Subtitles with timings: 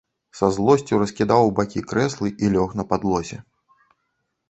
[0.37, 3.43] Са злосцю раскідаў у бакі крэслы і лёг на падлозе.